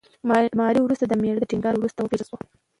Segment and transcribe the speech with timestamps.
[0.59, 2.37] ماري وروسته د مېړه د ټینګار وروسته وپېژندل شوه.